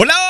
[0.00, 0.27] Hola,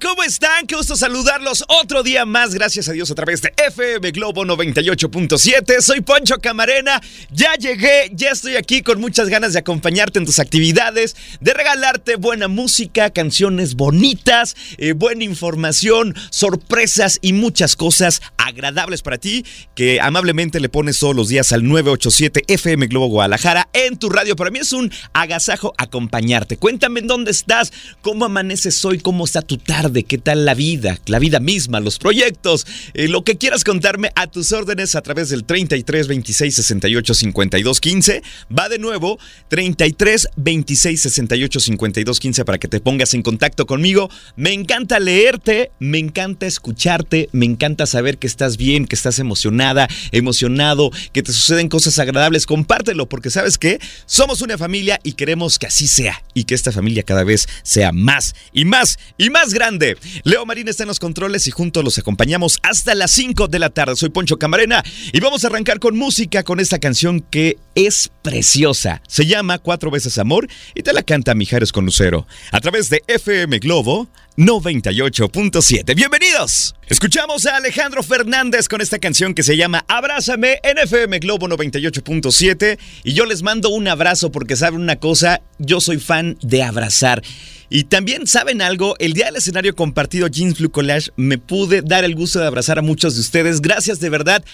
[0.00, 0.66] ¿cómo están?
[0.66, 5.80] Qué gusto saludarlos otro día más, gracias a Dios a través de FM Globo 98.7.
[5.80, 10.40] Soy Poncho Camarena, ya llegué, ya estoy aquí con muchas ganas de acompañarte en tus
[10.40, 19.02] actividades, de regalarte buena música, canciones bonitas, eh, buena información, sorpresas y muchas cosas agradables
[19.02, 23.96] para ti que amablemente le pones todos los días al 987 FM Globo Guadalajara en
[23.96, 24.34] tu radio.
[24.34, 26.56] Para mí es un agasajo acompañarte.
[26.56, 27.72] Cuéntame en dónde estás,
[28.02, 31.98] cómo amaneces hoy, cómo está tu tarde, qué tal la vida, la vida misma, los
[31.98, 37.14] proyectos, eh, lo que quieras contarme a tus órdenes a través del 33 26 68
[37.14, 38.22] 52 15.
[38.56, 39.18] Va de nuevo,
[39.48, 44.08] 33 26 68 52 15 para que te pongas en contacto conmigo.
[44.36, 49.88] Me encanta leerte, me encanta escucharte, me encanta saber que estás bien, que estás emocionada,
[50.12, 52.46] emocionado, que te suceden cosas agradables.
[52.46, 56.72] Compártelo porque sabes que somos una familia y queremos que así sea y que esta
[56.72, 59.73] familia cada vez sea más y más y más grande.
[60.22, 63.70] Leo Marín está en los controles y juntos los acompañamos hasta las 5 de la
[63.70, 63.96] tarde.
[63.96, 69.02] Soy Poncho Camarena y vamos a arrancar con música con esta canción que es preciosa.
[69.08, 73.02] Se llama Cuatro veces Amor y te la canta Mijares con Lucero a través de
[73.06, 75.94] FM Globo 98.7.
[75.94, 76.74] Bienvenidos.
[76.88, 82.76] Escuchamos a Alejandro Fernández con esta canción que se llama Abrázame en FM Globo 98.7
[83.04, 87.22] y yo les mando un abrazo porque saben una cosa, yo soy fan de abrazar.
[87.70, 92.04] Y también saben algo, el día del escenario compartido Jeans Blue Collage me pude dar
[92.04, 93.60] el gusto de abrazar a muchos de ustedes.
[93.60, 94.44] Gracias de verdad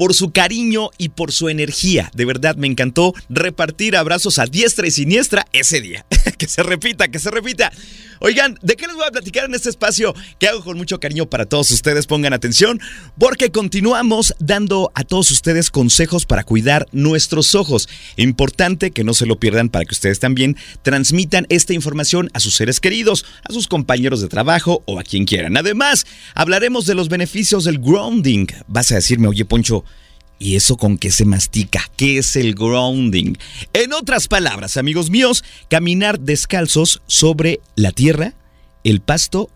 [0.00, 2.10] por su cariño y por su energía.
[2.14, 6.06] De verdad me encantó repartir abrazos a diestra y siniestra ese día.
[6.38, 7.70] que se repita, que se repita.
[8.22, 11.28] Oigan, ¿de qué les voy a platicar en este espacio que hago con mucho cariño
[11.28, 12.06] para todos ustedes?
[12.06, 12.78] Pongan atención,
[13.18, 17.88] porque continuamos dando a todos ustedes consejos para cuidar nuestros ojos.
[18.16, 22.54] Importante que no se lo pierdan para que ustedes también transmitan esta información a sus
[22.54, 25.56] seres queridos, a sus compañeros de trabajo o a quien quieran.
[25.56, 28.46] Además, hablaremos de los beneficios del grounding.
[28.66, 29.84] Vas a decirme, oye Poncho,
[30.42, 31.86] ¿Y eso con qué se mastica?
[31.98, 33.34] ¿Qué es el grounding?
[33.74, 38.32] En otras palabras, amigos míos, caminar descalzos sobre la tierra,
[38.82, 39.50] el pasto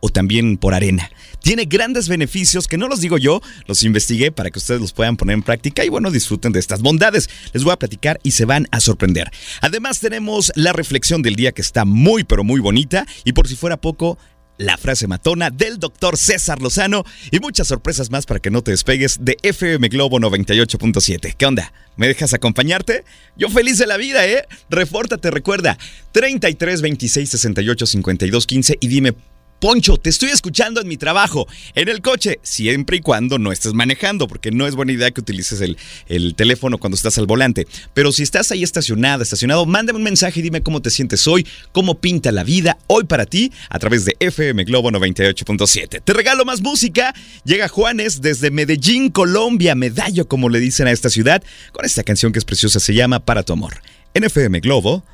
[0.00, 1.10] o también por arena.
[1.42, 5.18] Tiene grandes beneficios que no los digo yo, los investigué para que ustedes los puedan
[5.18, 7.28] poner en práctica y bueno, disfruten de estas bondades.
[7.52, 9.30] Les voy a platicar y se van a sorprender.
[9.60, 13.54] Además tenemos la reflexión del día que está muy pero muy bonita y por si
[13.54, 14.16] fuera poco,
[14.58, 18.70] la frase matona del doctor César Lozano y muchas sorpresas más para que no te
[18.70, 21.34] despegues de FM Globo 98.7.
[21.36, 21.72] ¿Qué onda?
[21.96, 23.04] ¿Me dejas acompañarte?
[23.36, 24.46] Yo feliz de la vida, ¿eh?
[24.70, 25.78] Refórtate, recuerda,
[26.12, 29.14] 33 26 68 52 15 y dime
[29.60, 33.72] Poncho, te estoy escuchando en mi trabajo, en el coche, siempre y cuando no estés
[33.72, 37.66] manejando, porque no es buena idea que utilices el, teléfono cuando estás al volante.
[37.94, 41.46] Pero si estás ahí estacionada, estacionado, mándame un mensaje y dime cómo te sientes hoy,
[41.72, 46.02] cómo pinta la vida hoy para ti a través de FM Globo 98.7.
[46.04, 47.14] Te regalo más música.
[47.44, 51.42] Llega Juanes desde Medellín, Colombia, medallo como le dicen a esta ciudad,
[51.72, 53.80] con esta canción que es preciosa, se llama Para tu amor.
[54.12, 55.04] En FM Globo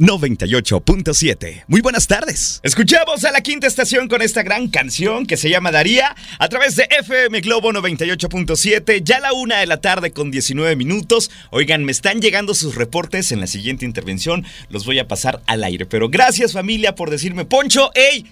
[0.00, 1.64] 98.7.
[1.68, 2.58] Muy buenas tardes.
[2.62, 6.74] Escuchamos a la quinta estación con esta gran canción que se llama Daría a través
[6.76, 9.02] de FM Globo 98.7.
[9.04, 11.30] Ya la una de la tarde con 19 minutos.
[11.50, 14.46] Oigan, me están llegando sus reportes en la siguiente intervención.
[14.70, 15.84] Los voy a pasar al aire.
[15.84, 18.24] Pero gracias familia por decirme, Poncho, ¡ey!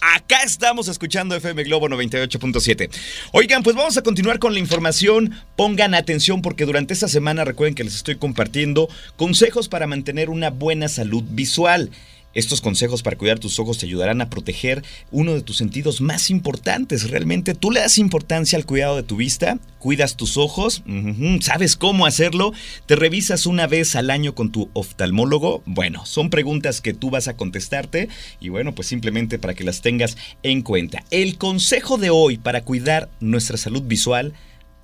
[0.00, 2.90] Acá estamos escuchando FM Globo 98.7.
[3.32, 5.34] Oigan, pues vamos a continuar con la información.
[5.56, 10.50] Pongan atención porque durante esta semana recuerden que les estoy compartiendo consejos para mantener una
[10.50, 11.90] buena salud visual.
[12.34, 16.30] Estos consejos para cuidar tus ojos te ayudarán a proteger uno de tus sentidos más
[16.30, 17.10] importantes.
[17.10, 20.82] Realmente tú le das importancia al cuidado de tu vista, cuidas tus ojos,
[21.40, 22.52] sabes cómo hacerlo,
[22.86, 25.62] te revisas una vez al año con tu oftalmólogo.
[25.66, 28.08] Bueno, son preguntas que tú vas a contestarte
[28.40, 31.04] y bueno, pues simplemente para que las tengas en cuenta.
[31.10, 34.32] El consejo de hoy para cuidar nuestra salud visual,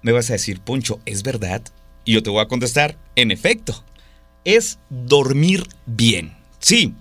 [0.02, 1.62] me vas a decir, Poncho, ¿es verdad?
[2.04, 3.84] Y yo te voy a contestar, en efecto,
[4.44, 6.32] es dormir bien.
[6.58, 6.94] Sí,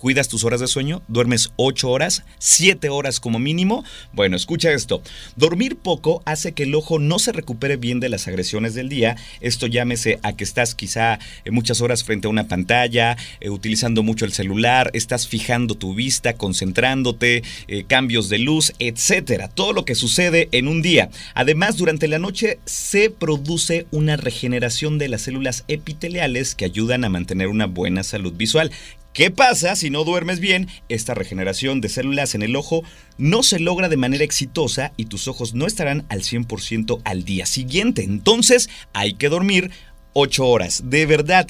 [0.00, 3.84] cuidas tus horas de sueño, duermes 8 horas, 7 horas como mínimo.
[4.12, 5.02] Bueno, escucha esto.
[5.36, 9.16] Dormir poco hace que el ojo no se recupere bien de las agresiones del día.
[9.40, 14.02] Esto llámese a que estás quizá eh, muchas horas frente a una pantalla, eh, utilizando
[14.02, 19.48] mucho el celular, estás fijando tu vista, concentrándote, eh, cambios de luz, etcétera.
[19.48, 21.10] Todo lo que sucede en un día.
[21.34, 27.10] Además, durante la noche se produce una regeneración de las células epiteliales que ayudan a
[27.10, 28.70] mantener una buena salud visual.
[29.12, 30.68] ¿Qué pasa si no duermes bien?
[30.88, 32.84] Esta regeneración de células en el ojo
[33.18, 37.44] no se logra de manera exitosa y tus ojos no estarán al 100% al día
[37.44, 38.04] siguiente.
[38.04, 39.72] Entonces hay que dormir
[40.12, 40.82] 8 horas.
[40.84, 41.48] De verdad,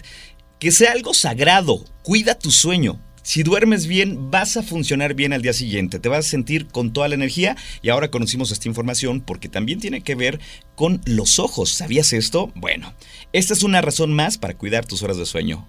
[0.59, 1.85] que sea algo sagrado.
[2.03, 2.99] Cuida tu sueño.
[3.23, 6.95] si duermes bien, vas a funcionar bien al día siguiente, te vas a sentir con
[6.95, 10.41] toda la energía y ahora conocimos esta información porque también tiene que ver
[10.75, 11.71] con los ojos.
[11.71, 12.51] ¿Sabías esto?
[12.55, 12.95] Bueno,
[13.35, 15.69] esta es una razón más para cuidar tus horas de sueño.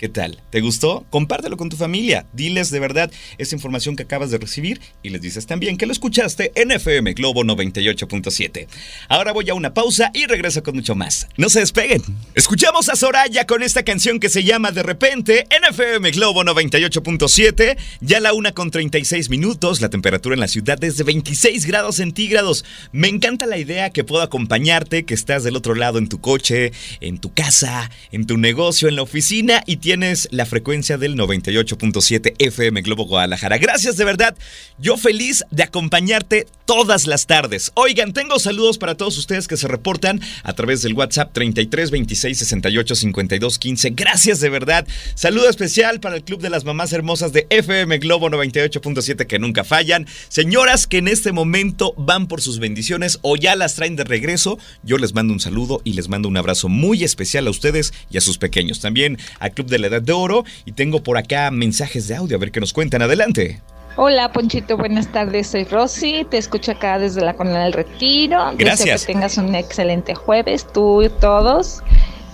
[0.00, 0.40] ¿Qué tal?
[0.48, 1.04] ¿Te gustó?
[1.10, 2.24] Compártelo con tu familia.
[2.32, 5.92] Diles de verdad esa información que acabas de recibir y les dices también que lo
[5.92, 8.66] escuchaste en FM Globo 98.7.
[9.10, 11.28] Ahora voy a una pausa y regreso con mucho más.
[11.36, 12.00] No se despeguen.
[12.34, 17.76] Escuchamos a Soraya con esta canción que se llama De repente en FM Globo 98.7.
[18.00, 19.82] Ya la una con 36 minutos.
[19.82, 22.64] La temperatura en la ciudad es de 26 grados centígrados.
[22.92, 26.72] Me encanta la idea que puedo acompañarte, que estás del otro lado en tu coche,
[27.02, 29.89] en tu casa, en tu negocio, en la oficina y tienes
[30.30, 33.58] la frecuencia del 98.7 FM Globo Guadalajara.
[33.58, 34.36] Gracias de verdad.
[34.78, 37.72] Yo feliz de acompañarte todas las tardes.
[37.74, 42.38] Oigan, tengo saludos para todos ustedes que se reportan a través del WhatsApp 33 26
[42.38, 43.90] 68 52 15.
[43.90, 44.86] Gracias de verdad.
[45.16, 49.64] Saludo especial para el Club de las Mamás Hermosas de FM Globo 98.7 que nunca
[49.64, 50.06] fallan.
[50.28, 54.56] Señoras que en este momento van por sus bendiciones o ya las traen de regreso,
[54.84, 58.18] yo les mando un saludo y les mando un abrazo muy especial a ustedes y
[58.18, 58.78] a sus pequeños.
[58.78, 62.36] También al Club de la Edad de Oro y tengo por acá mensajes de audio,
[62.36, 63.02] a ver qué nos cuentan.
[63.02, 63.60] Adelante.
[63.96, 68.52] Hola Ponchito, buenas tardes, soy Rosy, te escucho acá desde la Colonia del Retiro.
[68.56, 69.00] Gracias.
[69.02, 71.82] Deseo que tengas un excelente jueves, tú y todos.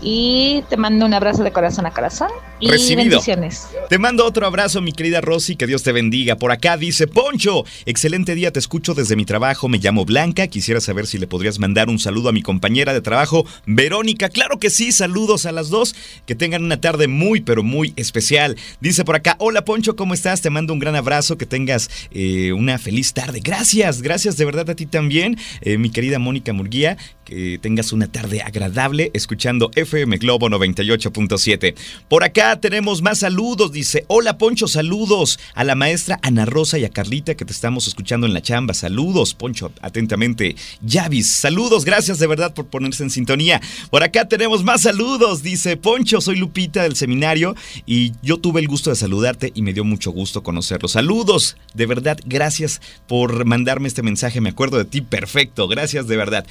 [0.03, 2.29] Y te mando un abrazo de corazón a corazón.
[2.59, 3.11] Y Recibido.
[3.11, 3.69] bendiciones.
[3.91, 6.37] Te mando otro abrazo, mi querida Rosy, que Dios te bendiga.
[6.37, 10.81] Por acá dice Poncho, excelente día, te escucho desde mi trabajo, me llamo Blanca, quisiera
[10.81, 14.31] saber si le podrías mandar un saludo a mi compañera de trabajo, Verónica.
[14.31, 15.95] Claro que sí, saludos a las dos,
[16.25, 18.57] que tengan una tarde muy, pero muy especial.
[18.81, 20.41] Dice por acá, hola Poncho, ¿cómo estás?
[20.41, 23.41] Te mando un gran abrazo, que tengas eh, una feliz tarde.
[23.43, 28.07] Gracias, gracias de verdad a ti también, eh, mi querida Mónica Murguía, que tengas una
[28.07, 31.75] tarde agradable escuchando FM Globo 98.7.
[32.09, 36.85] Por acá tenemos más saludos, dice, hola Poncho, saludos a la maestra Ana Rosa y
[36.85, 38.75] a Carlita que te estamos escuchando en la chamba.
[38.75, 40.55] Saludos, Poncho, atentamente.
[40.81, 43.61] Yavis, saludos, gracias de verdad por ponerse en sintonía.
[43.91, 48.69] Por acá tenemos más saludos, dice Poncho, soy Lupita del seminario y yo tuve el
[48.69, 50.87] gusto de saludarte y me dio mucho gusto conocerlo.
[50.87, 56.17] Saludos, de verdad, gracias por mandarme este mensaje, me acuerdo de ti, perfecto, gracias de
[56.17, 56.47] verdad.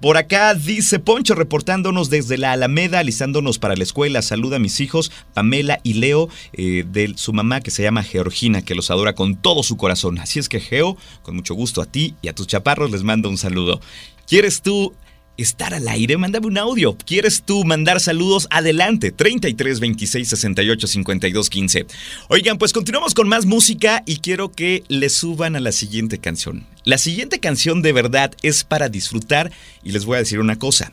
[0.00, 4.20] Por acá dice Poncho reportándonos desde la Alameda, alistándonos para la escuela.
[4.20, 8.60] Saluda a mis hijos, Pamela y Leo, eh, de su mamá que se llama Georgina,
[8.60, 10.18] que los adora con todo su corazón.
[10.18, 13.30] Así es que Geo, con mucho gusto a ti y a tus chaparros les mando
[13.30, 13.80] un saludo.
[14.26, 14.92] ¿Quieres tú
[15.36, 16.16] estar al aire?
[16.16, 16.96] Mándame un audio.
[16.96, 18.46] ¿Quieres tú mandar saludos?
[18.50, 21.86] Adelante, 33 26 68 52 15.
[22.28, 26.66] Oigan, pues continuamos con más música y quiero que le suban a la siguiente canción.
[26.84, 29.52] La siguiente canción de verdad es para disfrutar
[29.82, 30.92] y les voy a decir una cosa.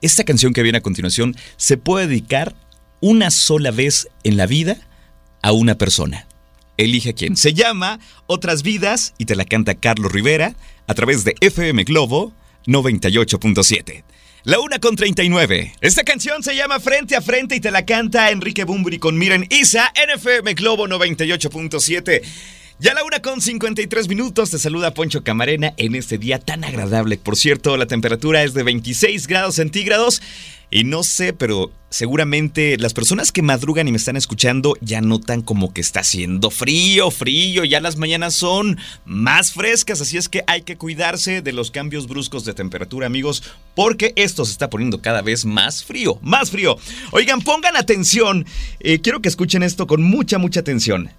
[0.00, 2.54] Esta canción que viene a continuación se puede dedicar
[3.00, 4.76] una sola vez en la vida
[5.42, 6.26] a una persona.
[6.76, 7.36] Elige a quién.
[7.36, 12.32] Se llama Otras Vidas y te la canta Carlos Rivera a través de FM Globo
[12.66, 14.04] 98.7.
[14.44, 15.74] La una con 39.
[15.80, 19.46] Esta canción se llama Frente a Frente y te la canta Enrique Bumburi con Miren
[19.50, 22.22] Isa, NFM Globo 98.7.
[22.80, 27.16] Ya la una con 53 minutos te saluda Poncho Camarena en este día tan agradable.
[27.18, 30.20] Por cierto, la temperatura es de 26 grados centígrados.
[30.74, 35.42] Y no sé, pero seguramente las personas que madrugan y me están escuchando ya notan
[35.42, 40.44] como que está haciendo frío, frío, ya las mañanas son más frescas, así es que
[40.46, 43.42] hay que cuidarse de los cambios bruscos de temperatura, amigos,
[43.74, 46.78] porque esto se está poniendo cada vez más frío, más frío.
[47.10, 48.46] Oigan, pongan atención,
[48.80, 51.10] eh, quiero que escuchen esto con mucha, mucha atención.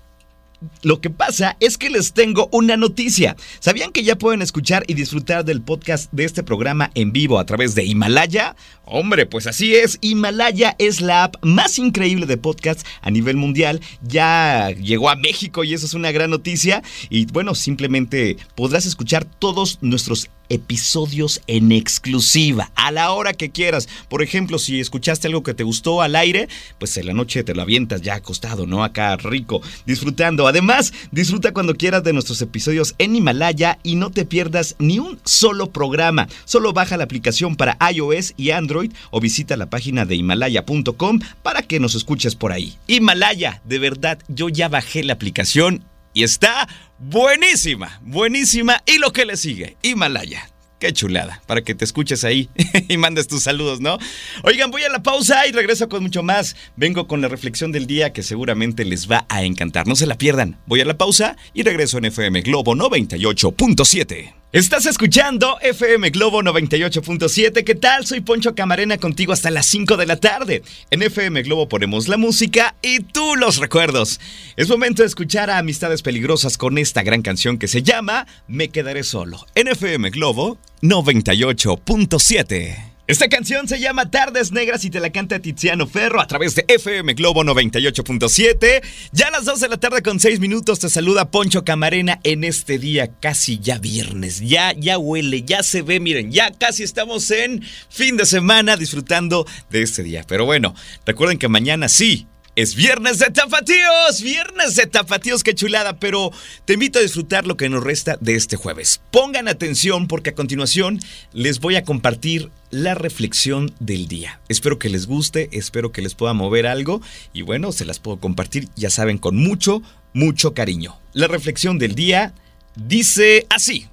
[0.81, 3.35] Lo que pasa es que les tengo una noticia.
[3.59, 7.45] ¿Sabían que ya pueden escuchar y disfrutar del podcast de este programa en vivo a
[7.45, 8.55] través de Himalaya?
[8.85, 9.97] Hombre, pues así es.
[10.01, 13.79] Himalaya es la app más increíble de podcasts a nivel mundial.
[14.01, 16.83] Ya llegó a México y eso es una gran noticia.
[17.09, 23.87] Y bueno, simplemente podrás escuchar todos nuestros episodios en exclusiva, a la hora que quieras.
[24.09, 26.47] Por ejemplo, si escuchaste algo que te gustó al aire,
[26.77, 28.83] pues en la noche te lo avientas ya acostado, ¿no?
[28.83, 30.47] Acá rico, disfrutando.
[30.47, 35.19] Además, disfruta cuando quieras de nuestros episodios en Himalaya y no te pierdas ni un
[35.23, 36.27] solo programa.
[36.45, 41.61] Solo baja la aplicación para iOS y Android o visita la página de himalaya.com para
[41.61, 42.77] que nos escuches por ahí.
[42.87, 45.83] Himalaya, de verdad, yo ya bajé la aplicación
[46.13, 46.67] y está
[47.03, 48.81] buenísima, buenísima.
[48.85, 50.49] Y lo que le sigue, Himalaya.
[50.79, 52.49] Qué chulada, para que te escuches ahí
[52.89, 53.97] y mandes tus saludos, ¿no?
[54.43, 56.57] Oigan, voy a la pausa y regreso con mucho más.
[56.75, 59.87] Vengo con la reflexión del día que seguramente les va a encantar.
[59.87, 60.59] No se la pierdan.
[60.65, 64.42] Voy a la pausa y regreso en FM Globo 98.7.
[64.53, 67.63] Estás escuchando FM Globo 98.7.
[67.63, 68.05] ¿Qué tal?
[68.05, 70.61] Soy Poncho Camarena contigo hasta las 5 de la tarde.
[70.91, 74.19] En FM Globo ponemos la música y tú los recuerdos.
[74.55, 78.69] Es momento de escuchar a Amistades Peligrosas con esta gran canción que se llama Me
[78.69, 79.43] Quedaré Solo.
[79.55, 82.92] En FM Globo 98.7.
[83.05, 86.63] Esta canción se llama Tardes Negras y te la canta Tiziano Ferro a través de
[86.69, 88.81] FM Globo 98.7.
[89.11, 92.45] Ya a las 2 de la tarde con 6 minutos te saluda Poncho Camarena en
[92.45, 94.39] este día casi ya viernes.
[94.39, 99.45] Ya, ya huele, ya se ve, miren, ya casi estamos en fin de semana disfrutando
[99.69, 100.23] de este día.
[100.25, 100.73] Pero bueno,
[101.05, 106.31] recuerden que mañana sí, es viernes de tapatíos, viernes de tapatíos, qué chulada, pero
[106.65, 109.01] te invito a disfrutar lo que nos resta de este jueves.
[109.11, 110.99] Pongan atención porque a continuación
[111.31, 114.39] les voy a compartir la reflexión del día.
[114.49, 117.01] Espero que les guste, espero que les pueda mover algo
[117.33, 119.81] y bueno, se las puedo compartir, ya saben, con mucho,
[120.13, 120.99] mucho cariño.
[121.13, 122.33] La reflexión del día
[122.75, 123.87] dice así.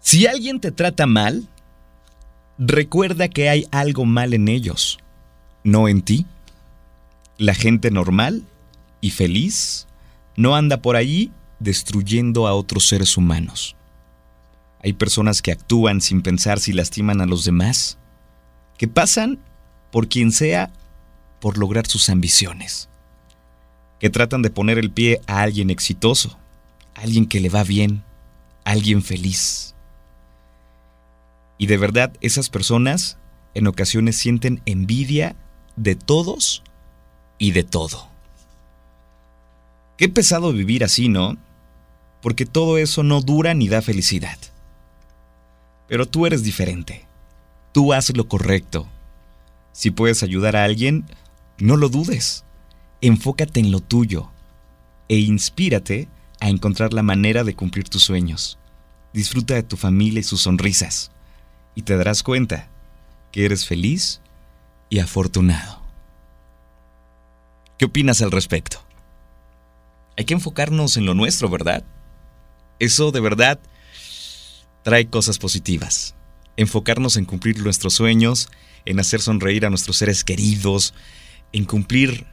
[0.00, 1.48] Si alguien te trata mal,
[2.64, 5.00] Recuerda que hay algo mal en ellos,
[5.64, 6.26] no en ti.
[7.36, 8.44] La gente normal
[9.00, 9.88] y feliz
[10.36, 13.74] no anda por ahí destruyendo a otros seres humanos.
[14.80, 17.98] Hay personas que actúan sin pensar si lastiman a los demás,
[18.78, 19.40] que pasan
[19.90, 20.72] por quien sea
[21.40, 22.88] por lograr sus ambiciones,
[23.98, 26.38] que tratan de poner el pie a alguien exitoso,
[26.94, 28.04] alguien que le va bien,
[28.64, 29.74] alguien feliz.
[31.58, 33.18] Y de verdad, esas personas
[33.54, 35.36] en ocasiones sienten envidia
[35.76, 36.62] de todos
[37.38, 38.08] y de todo.
[39.96, 41.36] Qué pesado vivir así, ¿no?
[42.20, 44.38] Porque todo eso no dura ni da felicidad.
[45.88, 47.06] Pero tú eres diferente.
[47.72, 48.88] Tú haces lo correcto.
[49.72, 51.04] Si puedes ayudar a alguien,
[51.58, 52.44] no lo dudes.
[53.00, 54.30] Enfócate en lo tuyo
[55.08, 56.08] e inspírate
[56.40, 58.58] a encontrar la manera de cumplir tus sueños.
[59.12, 61.11] Disfruta de tu familia y sus sonrisas
[61.74, 62.68] y te darás cuenta
[63.30, 64.20] que eres feliz
[64.90, 65.80] y afortunado.
[67.78, 68.82] ¿Qué opinas al respecto?
[70.16, 71.84] Hay que enfocarnos en lo nuestro, ¿verdad?
[72.78, 73.58] Eso de verdad
[74.82, 76.14] trae cosas positivas.
[76.56, 78.50] Enfocarnos en cumplir nuestros sueños,
[78.84, 80.94] en hacer sonreír a nuestros seres queridos,
[81.52, 82.26] en cumplir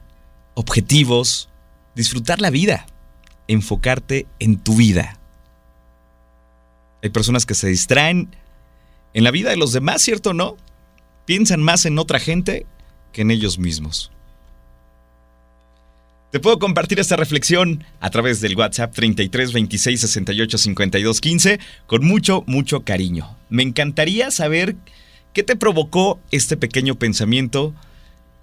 [0.56, 1.50] objetivos,
[1.96, 2.86] disfrutar la vida,
[3.48, 5.20] enfocarte en tu vida.
[7.02, 8.36] Hay personas que se distraen
[9.14, 10.58] en la vida de los demás, ¿cierto o no?
[11.26, 12.66] Piensan más en otra gente
[13.12, 14.12] que en ellos mismos.
[16.32, 22.06] Te puedo compartir esta reflexión a través del WhatsApp 33 26 68 52 15 con
[22.06, 23.36] mucho, mucho cariño.
[23.50, 24.76] Me encantaría saber
[25.34, 27.74] qué te provocó este pequeño pensamiento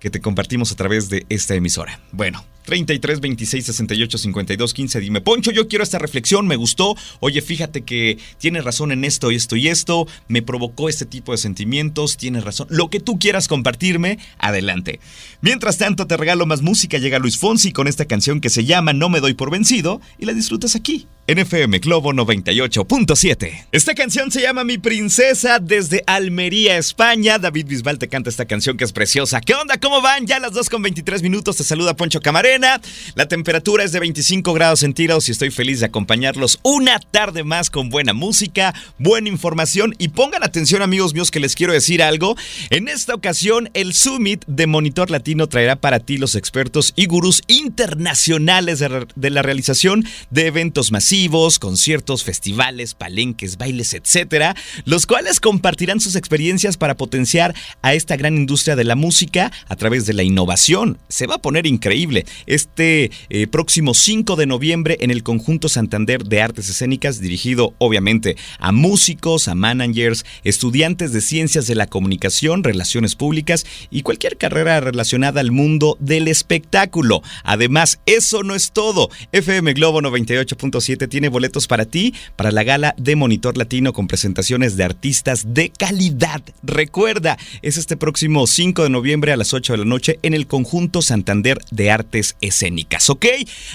[0.00, 2.00] que te compartimos a través de esta emisora.
[2.10, 5.00] Bueno, 33 26 68 52 15.
[5.00, 6.94] Dime, Poncho, yo quiero esta reflexión, me gustó.
[7.20, 10.06] Oye, fíjate que tienes razón en esto esto y esto.
[10.28, 12.66] Me provocó este tipo de sentimientos, tienes razón.
[12.70, 15.00] Lo que tú quieras compartirme, adelante.
[15.40, 16.98] Mientras tanto, te regalo más música.
[16.98, 20.26] Llega Luis Fonsi con esta canción que se llama No me doy por vencido y
[20.26, 21.06] la disfrutas aquí.
[21.28, 23.66] NFM Globo 98.7.
[23.72, 27.40] Esta canción se llama Mi Princesa desde Almería, España.
[27.40, 29.40] David Bisbal te canta esta canción que es preciosa.
[29.40, 29.76] ¿Qué onda?
[29.78, 30.28] ¿Cómo van?
[30.28, 32.80] Ya las 2 con 23 minutos te saluda Poncho Camarena.
[33.16, 37.70] La temperatura es de 25 grados centígrados y estoy feliz de acompañarlos una tarde más
[37.70, 42.36] con buena música, buena información y pongan atención amigos míos que les quiero decir algo.
[42.70, 47.42] En esta ocasión el Summit de Monitor Latino traerá para ti los expertos y gurús
[47.48, 51.15] internacionales de, de la realización de eventos masivos
[51.58, 54.54] conciertos, festivales, palenques, bailes, etcétera,
[54.84, 59.76] los cuales compartirán sus experiencias para potenciar a esta gran industria de la música a
[59.76, 60.98] través de la innovación.
[61.08, 62.26] Se va a poner increíble.
[62.46, 68.36] Este eh, próximo 5 de noviembre en el Conjunto Santander de Artes Escénicas, dirigido obviamente
[68.58, 74.80] a músicos, a managers, estudiantes de ciencias de la comunicación, relaciones públicas y cualquier carrera
[74.80, 77.22] relacionada al mundo del espectáculo.
[77.42, 79.08] Además, eso no es todo.
[79.32, 84.76] FM Globo 98.7 tiene boletos para ti para la gala de Monitor Latino con presentaciones
[84.76, 86.42] de artistas de calidad.
[86.62, 90.46] Recuerda, es este próximo 5 de noviembre a las 8 de la noche en el
[90.46, 93.26] Conjunto Santander de Artes Escénicas, ¿ok?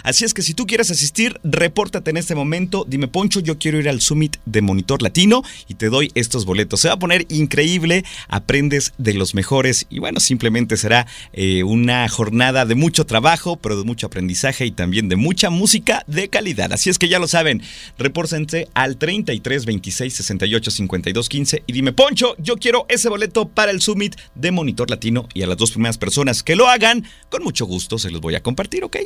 [0.03, 2.85] Así es que si tú quieres asistir, repórtate en este momento.
[2.87, 6.81] Dime, Poncho, yo quiero ir al Summit de Monitor Latino y te doy estos boletos.
[6.81, 12.07] Se va a poner increíble, aprendes de los mejores y bueno, simplemente será eh, una
[12.09, 16.73] jornada de mucho trabajo, pero de mucho aprendizaje y también de mucha música de calidad.
[16.73, 17.61] Así es que ya lo saben,
[17.97, 23.71] repórtense al 33 26 68 52 15 y dime, Poncho, yo quiero ese boleto para
[23.71, 27.43] el Summit de Monitor Latino y a las dos primeras personas que lo hagan, con
[27.43, 28.97] mucho gusto se los voy a compartir, ¿ok?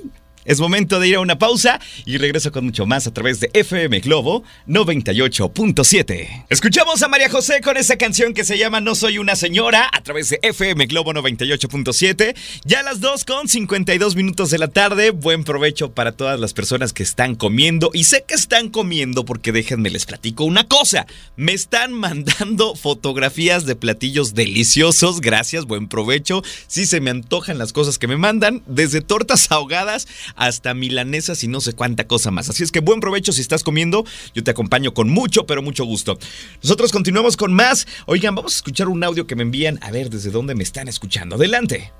[0.46, 3.50] Es momento de ir a una pausa y regreso con mucho más a través de
[3.54, 6.46] FM Globo 98.7.
[6.50, 10.02] Escuchamos a María José con esa canción que se llama No Soy una Señora a
[10.02, 12.36] través de FM Globo 98.7.
[12.64, 15.10] Ya a las 2 con 52 minutos de la tarde.
[15.10, 17.90] Buen provecho para todas las personas que están comiendo.
[17.92, 21.08] Y sé que están comiendo porque déjenme les platico una cosa.
[21.38, 25.22] Me están mandando fotografías de platillos deliciosos.
[25.22, 26.44] Gracias, buen provecho.
[26.68, 31.48] Si se me antojan las cosas que me mandan, desde tortas ahogadas hasta milanesas y
[31.48, 32.50] no sé cuánta cosa más.
[32.50, 34.06] Así es que buen provecho si estás comiendo.
[34.34, 36.18] Yo te acompaño con mucho, pero mucho gusto.
[36.62, 37.88] Nosotros continuamos con más.
[38.06, 40.88] Oigan, vamos a escuchar un audio que me envían a ver desde dónde me están
[40.88, 41.36] escuchando.
[41.36, 41.92] Adelante.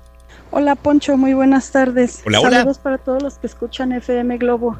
[0.52, 2.22] Hola Poncho, muy buenas tardes.
[2.24, 2.58] Hola, hola.
[2.58, 4.78] Saludos para todos los que escuchan FM Globo.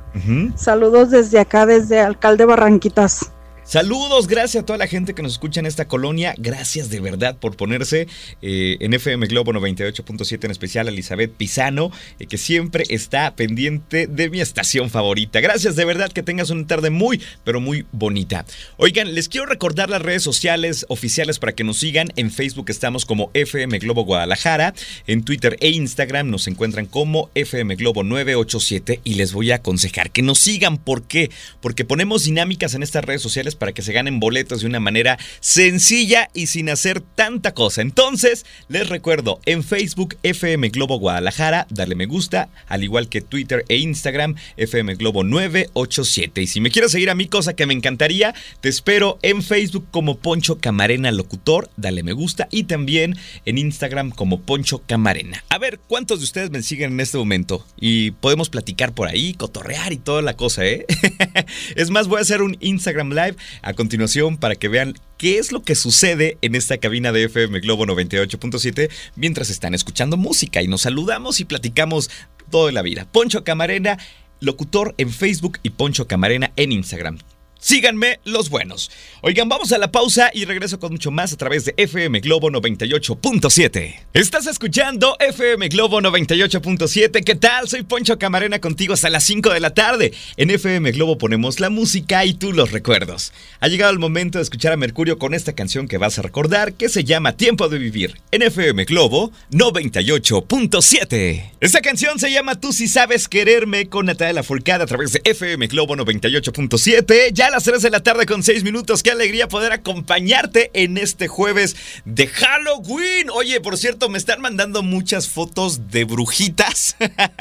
[0.57, 3.33] Saludos desde acá, desde Alcalde Barranquitas.
[3.67, 6.37] Saludos, gracias a toda la gente que nos escucha en esta colonia.
[6.39, 8.07] Gracias de verdad por ponerse
[8.41, 14.07] eh, en FM Globo 98.7, en especial a Elizabeth Pisano, eh, que siempre está pendiente
[14.07, 15.41] de mi estación favorita.
[15.41, 18.47] Gracias de verdad que tengas una tarde muy, pero muy bonita.
[18.77, 22.13] Oigan, les quiero recordar las redes sociales oficiales para que nos sigan.
[22.15, 24.75] En Facebook estamos como FM Globo Guadalajara,
[25.09, 30.13] en Twitter e Instagram nos encuentran como FM Globo 987 y les voy a aconsejar
[30.13, 30.79] que nos sigan.
[30.79, 31.33] ¿Por qué?
[31.61, 35.19] Porque ponemos dinámicas en estas redes sociales para que se ganen boletos de una manera
[35.41, 37.83] sencilla y sin hacer tanta cosa.
[37.83, 43.65] Entonces, les recuerdo, en Facebook FM Globo Guadalajara, dale me gusta, al igual que Twitter
[43.69, 46.43] e Instagram FM Globo 987.
[46.43, 49.87] Y si me quieres seguir a mi cosa que me encantaría, te espero en Facebook
[49.91, 55.45] como Poncho Camarena Locutor, dale me gusta, y también en Instagram como Poncho Camarena.
[55.49, 57.67] A ver, ¿cuántos de ustedes me siguen en este momento?
[57.81, 60.87] Y podemos platicar por ahí, cotorrear y toda la cosa, ¿eh?
[61.77, 65.53] es más, voy a hacer un Instagram Live a continuación para que vean qué es
[65.53, 70.69] lo que sucede en esta cabina de FM Globo 98.7 mientras están escuchando música y
[70.69, 72.11] nos saludamos y platicamos
[72.51, 73.07] toda la vida.
[73.11, 73.99] Poncho Camarena,
[74.41, 77.19] locutor en Facebook y Poncho Camarena en Instagram.
[77.59, 78.91] Síganme los buenos.
[79.23, 82.51] Oigan, vamos a la pausa y regreso con mucho más a través de FM Globo
[82.51, 84.01] 98.7.
[84.13, 87.25] Estás escuchando FM Globo 98.7.
[87.25, 87.69] ¿Qué tal?
[87.69, 90.13] Soy Poncho Camarena contigo hasta las 5 de la tarde.
[90.37, 93.33] En FM Globo ponemos la música y tú los recuerdos.
[93.61, 96.75] Ha llegado el momento de escuchar a Mercurio con esta canción que vas a recordar
[96.75, 101.53] que se llama Tiempo de Vivir en FM Globo 98.7.
[101.61, 105.69] Esta canción se llama Tú si sabes quererme con Natalia Forcada a través de FM
[105.69, 107.33] Globo 98.7.
[107.33, 109.03] Ya a las 3 de la tarde con 6 minutos.
[109.03, 113.31] Qué alegría poder acompañarte en este jueves de Halloween.
[113.31, 116.97] Oye, por cierto, me están mandando muchas fotos de brujitas.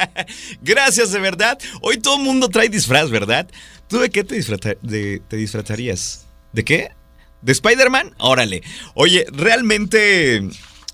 [0.62, 1.60] Gracias, de verdad.
[1.82, 3.50] Hoy todo el mundo trae disfraz, ¿verdad?
[3.90, 4.42] ¿Tú de qué te,
[5.20, 6.26] te disfrazarías?
[6.54, 6.92] ¿De qué?
[7.42, 8.16] ¿De Spider-Man?
[8.18, 8.64] Órale.
[8.94, 10.48] Oye, realmente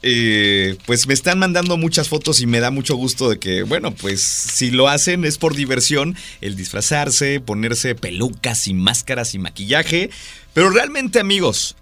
[0.03, 3.91] eh, pues me están mandando muchas fotos y me da mucho gusto de que, bueno,
[3.91, 10.09] pues si lo hacen es por diversión, el disfrazarse, ponerse pelucas y máscaras y maquillaje.
[10.53, 11.75] Pero realmente amigos,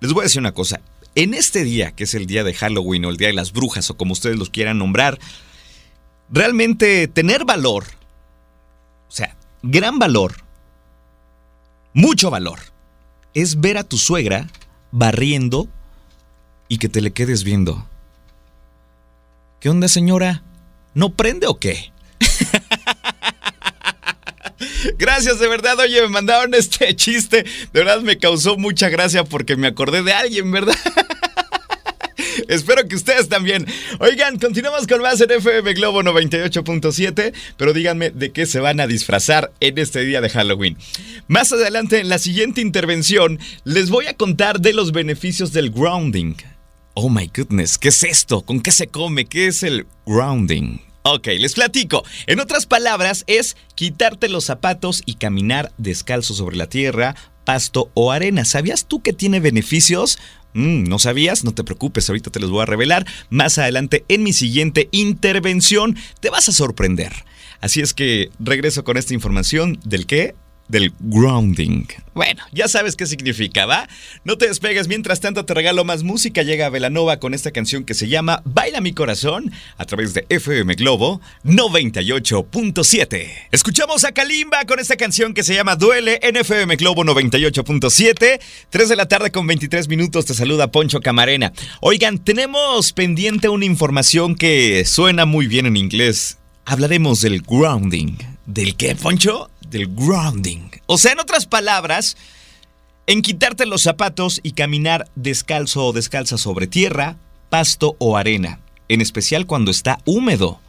[0.00, 0.80] les voy a decir una cosa,
[1.16, 3.90] en este día, que es el día de Halloween o el día de las brujas
[3.90, 5.18] o como ustedes los quieran nombrar,
[6.30, 7.84] realmente tener valor,
[9.08, 10.36] o sea, gran valor,
[11.92, 12.60] mucho valor,
[13.34, 14.48] es ver a tu suegra
[14.90, 15.68] barriendo
[16.68, 17.88] y que te le quedes viendo.
[19.60, 20.42] ¿Qué onda, señora?
[20.94, 21.92] ¿No prende o qué?
[24.98, 25.78] Gracias, de verdad.
[25.78, 27.44] Oye, me mandaron este chiste.
[27.72, 30.76] De verdad me causó mucha gracia porque me acordé de alguien, ¿verdad?
[32.48, 33.66] Espero que ustedes también.
[34.00, 38.86] Oigan, continuamos con más en FM Globo 98.7, pero díganme de qué se van a
[38.86, 40.76] disfrazar en este día de Halloween.
[41.26, 46.34] Más adelante, en la siguiente intervención, les voy a contar de los beneficios del grounding.
[46.96, 48.42] Oh my goodness, ¿qué es esto?
[48.42, 49.24] ¿Con qué se come?
[49.24, 50.78] ¿Qué es el grounding?
[51.02, 52.04] Ok, les platico.
[52.28, 58.12] En otras palabras, es quitarte los zapatos y caminar descalzo sobre la tierra, pasto o
[58.12, 58.44] arena.
[58.44, 60.20] ¿Sabías tú que tiene beneficios?
[60.52, 61.42] Mm, ¿No sabías?
[61.42, 63.04] No te preocupes, ahorita te los voy a revelar.
[63.28, 67.12] Más adelante en mi siguiente intervención te vas a sorprender.
[67.60, 70.36] Así es que regreso con esta información del qué?
[70.68, 71.84] Del grounding.
[72.14, 73.88] Bueno, ya sabes qué significa, ¿va?
[74.24, 76.42] No te despegues, mientras tanto te regalo más música.
[76.42, 80.74] Llega Velanova con esta canción que se llama Baila mi corazón a través de FM
[80.74, 83.28] Globo 98.7.
[83.50, 88.40] Escuchamos a Kalimba con esta canción que se llama Duele en FM Globo 98.7.
[88.70, 91.52] 3 de la tarde con 23 minutos te saluda Poncho Camarena.
[91.80, 96.38] Oigan, tenemos pendiente una información que suena muy bien en inglés.
[96.64, 98.16] Hablaremos del grounding.
[98.46, 99.50] ¿Del qué, Poncho?
[99.74, 100.70] Del grounding.
[100.86, 102.16] O sea, en otras palabras,
[103.08, 107.16] en quitarte los zapatos y caminar descalzo o descalza sobre tierra,
[107.50, 110.60] pasto o arena, en especial cuando está húmedo.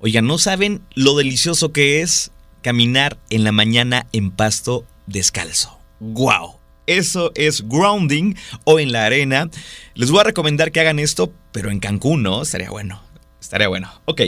[0.00, 5.78] Oigan, ¿no saben lo delicioso que es caminar en la mañana en pasto descalzo?
[6.00, 6.58] ¡Guau!
[6.86, 8.34] Eso es grounding
[8.64, 9.48] o en la arena.
[9.94, 12.42] Les voy a recomendar que hagan esto, pero en Cancún, ¿no?
[12.42, 13.02] Estaría bueno.
[13.40, 13.90] Estaría bueno.
[14.04, 14.20] Ok.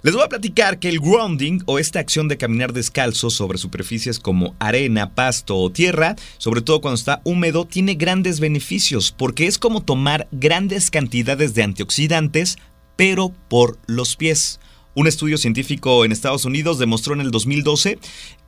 [0.00, 4.20] Les voy a platicar que el grounding o esta acción de caminar descalzo sobre superficies
[4.20, 9.58] como arena, pasto o tierra, sobre todo cuando está húmedo, tiene grandes beneficios porque es
[9.58, 12.58] como tomar grandes cantidades de antioxidantes,
[12.94, 14.60] pero por los pies.
[14.94, 17.98] Un estudio científico en Estados Unidos demostró en el 2012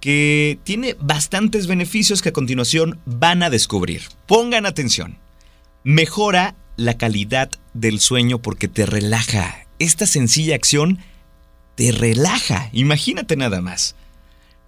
[0.01, 4.03] que tiene bastantes beneficios que a continuación van a descubrir.
[4.29, 5.19] Pongan atención.
[5.83, 9.67] Mejora la calidad del sueño porque te relaja.
[9.81, 11.01] Esta sencilla acción
[11.81, 12.69] te relaja.
[12.73, 13.97] Imagínate nada más.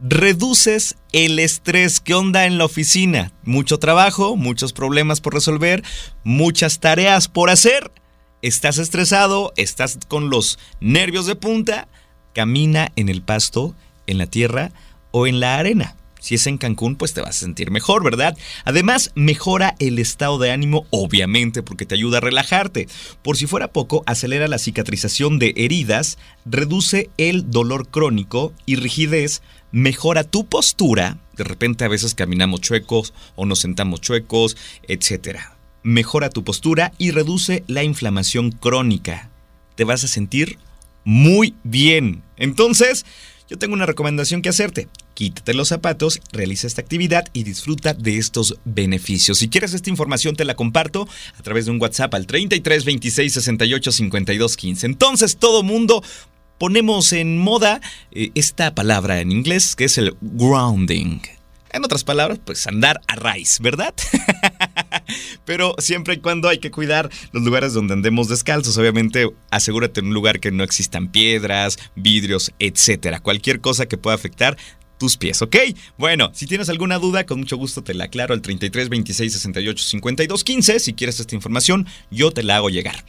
[0.00, 3.32] Reduces el estrés que onda en la oficina.
[3.44, 5.84] Mucho trabajo, muchos problemas por resolver,
[6.24, 7.92] muchas tareas por hacer
[8.40, 11.86] estás estresado, estás con los nervios de punta,
[12.32, 14.72] camina en el pasto, en la tierra
[15.10, 15.96] o en la arena.
[16.22, 18.36] Si es en Cancún, pues te vas a sentir mejor, ¿verdad?
[18.64, 22.88] Además, mejora el estado de ánimo, obviamente, porque te ayuda a relajarte.
[23.22, 29.42] Por si fuera poco, acelera la cicatrización de heridas, reduce el dolor crónico y rigidez,
[29.72, 31.18] mejora tu postura.
[31.36, 34.56] De repente a veces caminamos chuecos o nos sentamos chuecos,
[34.86, 39.30] etcétera mejora tu postura y reduce la inflamación crónica.
[39.74, 40.58] Te vas a sentir
[41.04, 42.22] muy bien.
[42.36, 43.04] Entonces,
[43.52, 44.88] yo tengo una recomendación que hacerte.
[45.12, 49.36] Quítate los zapatos, realiza esta actividad y disfruta de estos beneficios.
[49.36, 51.06] Si quieres esta información te la comparto
[51.38, 54.86] a través de un WhatsApp al 33 26 68 52 15.
[54.86, 56.02] Entonces, todo mundo
[56.56, 61.20] ponemos en moda eh, esta palabra en inglés que es el grounding.
[61.72, 63.94] En otras palabras, pues andar a raíz, ¿verdad?
[65.44, 68.76] Pero siempre y cuando hay que cuidar los lugares donde andemos descalzos.
[68.76, 73.20] Obviamente, asegúrate en un lugar que no existan piedras, vidrios, etcétera.
[73.20, 74.56] Cualquier cosa que pueda afectar
[74.98, 75.56] tus pies, ¿ok?
[75.98, 79.84] Bueno, si tienes alguna duda, con mucho gusto te la aclaro al 33 26 68
[79.84, 80.78] 52 15.
[80.78, 83.04] Si quieres esta información, yo te la hago llegar.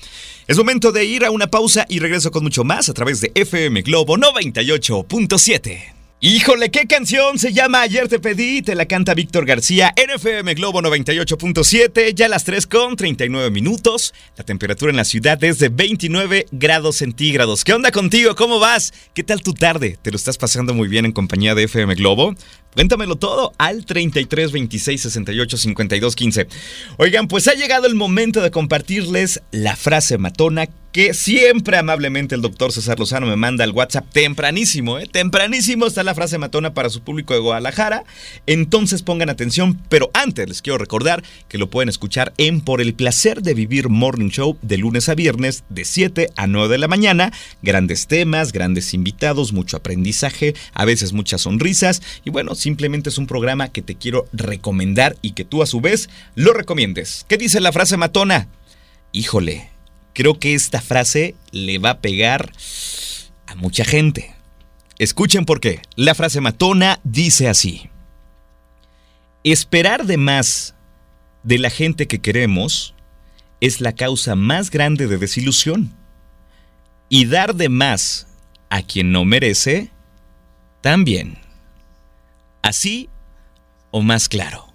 [0.48, 3.32] Es momento de ir a una pausa y regreso con mucho más a través de
[3.36, 6.03] FM Globo 98.7.
[6.26, 8.62] Híjole, ¿qué canción se llama Ayer te pedí?
[8.62, 14.14] Te la canta Víctor García, NFM Globo 98.7, ya las 3 con 39 minutos.
[14.38, 17.66] La temperatura en la ciudad es de 29 grados centígrados.
[17.66, 18.36] ¿Qué onda contigo?
[18.36, 18.94] ¿Cómo vas?
[19.14, 20.00] ¿Qué tal tu tarde?
[20.02, 22.36] ¿Te lo estás pasando muy bien en compañía de FM Globo?
[22.74, 26.48] Cuéntamelo todo al 33 26 68 52 15.
[27.00, 32.44] Oigan, pues ha llegado el momento de compartirles la frase matona que siempre amablemente el
[32.44, 35.08] doctor César Lozano me manda al WhatsApp tempranísimo, ¿eh?
[35.12, 38.04] Tempranísimo está la frase matona para su público de Guadalajara.
[38.46, 42.94] Entonces pongan atención, pero antes les quiero recordar que lo pueden escuchar en Por el
[42.94, 46.88] placer de vivir Morning Show de lunes a viernes de 7 a 9 de la
[46.88, 47.34] mañana.
[47.64, 53.26] Grandes temas, grandes invitados, mucho aprendizaje, a veces muchas sonrisas y bueno, simplemente es un
[53.26, 57.26] programa que te quiero recomendar y que tú a su vez lo recomiendes.
[57.28, 58.48] ¿Qué dice la frase matona?
[59.12, 59.73] Híjole,
[60.14, 62.52] creo que esta frase le va a pegar
[63.48, 64.34] a mucha gente.
[65.00, 65.82] Escuchen por qué.
[65.96, 67.90] La frase matona dice así.
[69.44, 70.76] Esperar de más
[71.44, 72.96] de la gente que queremos
[73.60, 75.96] es la causa más grande de desilusión.
[77.10, 78.28] Y dar de más
[78.70, 79.92] a quien no merece,
[80.82, 81.38] también.
[82.62, 83.10] Así
[83.92, 84.74] o más claro.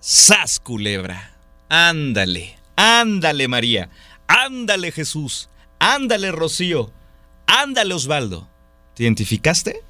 [0.00, 1.36] ¡Sas, culebra!
[1.68, 3.90] Ándale, ándale, María.
[4.28, 6.92] Ándale Jesús, ándale Rocío,
[7.46, 8.48] ándale Osvaldo.
[8.94, 9.82] ¿Te identificaste?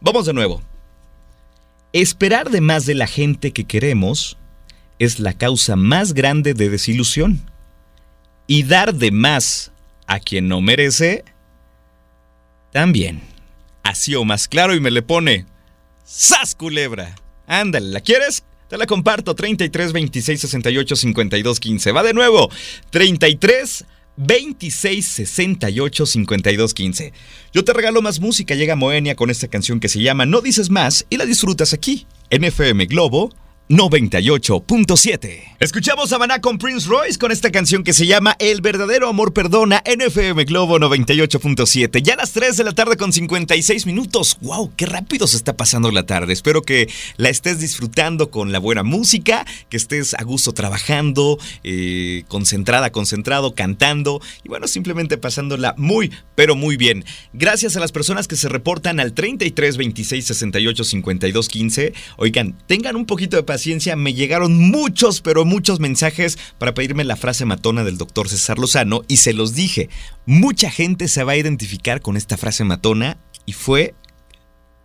[0.00, 0.62] Vamos de nuevo.
[1.92, 4.38] Esperar de más de la gente que queremos
[4.98, 7.50] es la causa más grande de desilusión.
[8.46, 9.72] Y dar de más
[10.06, 11.24] a quien no merece,
[12.72, 13.22] también.
[13.82, 15.46] Así o más claro y me le pone,
[16.04, 17.14] ¡Sas culebra!
[17.46, 18.44] Ándale, ¿la quieres?
[18.72, 21.92] Te la comparto, 33 26 68 52 15.
[21.92, 22.48] Va de nuevo,
[22.88, 23.84] 33
[24.16, 27.12] 26 68 52 15.
[27.52, 30.70] Yo te regalo más música, llega Moenia con esta canción que se llama No dices
[30.70, 33.28] más y la disfrutas aquí, en FM Globo
[33.72, 35.56] 98.7.
[35.58, 39.32] Escuchamos a Maná con Prince Royce con esta canción que se llama El verdadero amor
[39.32, 42.02] perdona NFM Globo 98.7.
[42.02, 44.36] Ya a las 3 de la tarde con 56 minutos.
[44.42, 44.72] ¡Wow!
[44.76, 46.34] ¡Qué rápido se está pasando la tarde!
[46.34, 52.24] Espero que la estés disfrutando con la buena música, que estés a gusto trabajando, eh,
[52.28, 57.06] concentrada, concentrado, cantando y bueno, simplemente pasándola muy, pero muy bien.
[57.32, 61.94] Gracias a las personas que se reportan al 33 26 68 52 15.
[62.18, 63.94] Oigan, tengan un poquito de paciencia paciencia.
[63.94, 69.02] Me llegaron muchos, pero muchos mensajes para pedirme la frase matona del doctor César Lozano
[69.06, 69.88] y se los dije.
[70.26, 73.94] Mucha gente se va a identificar con esta frase matona y fue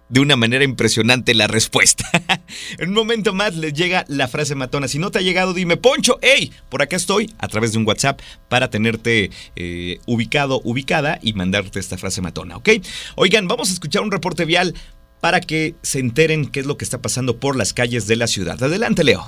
[0.09, 2.07] de una manera impresionante la respuesta.
[2.77, 4.87] en un momento más les llega la frase matona.
[4.87, 7.87] Si no te ha llegado, dime, Poncho, hey, por acá estoy, a través de un
[7.87, 12.69] WhatsApp, para tenerte eh, ubicado, ubicada y mandarte esta frase matona, ¿ok?
[13.15, 14.75] Oigan, vamos a escuchar un reporte vial
[15.19, 18.27] para que se enteren qué es lo que está pasando por las calles de la
[18.27, 18.61] ciudad.
[18.61, 19.27] Adelante, Leo.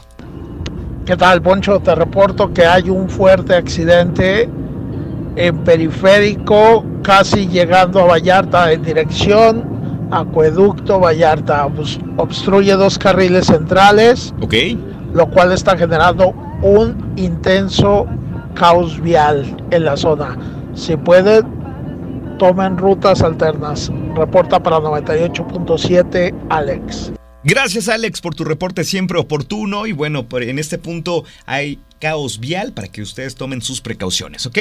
[1.06, 1.80] ¿Qué tal, Poncho?
[1.80, 4.49] Te reporto que hay un fuerte accidente
[5.36, 9.80] en periférico, casi llegando a Vallarta en dirección
[10.12, 11.69] Acueducto Vallarta
[12.17, 14.34] obstruye dos carriles centrales,
[15.13, 18.08] lo cual está generando un intenso
[18.56, 20.36] caos vial en la zona.
[20.73, 21.45] Si pueden,
[22.39, 23.91] tomen rutas alternas.
[24.15, 27.12] Reporta para 98.7 Alex.
[27.43, 32.73] Gracias Alex por tu reporte siempre oportuno y bueno, en este punto hay caos vial
[32.73, 34.57] para que ustedes tomen sus precauciones, ¿ok?